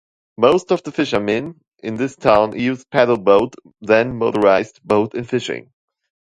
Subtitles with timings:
[0.39, 5.71] Most of the fishermen in this town used paddle-boat than motorized boat in fishing.